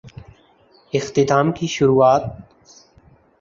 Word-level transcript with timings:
اختتام 0.93 1.51
کی 1.51 1.67
شروعات؟ 1.67 2.23